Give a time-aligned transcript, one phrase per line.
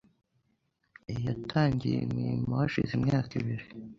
[1.25, 3.65] Yatangiye imirimo hashize imyaka ibiri.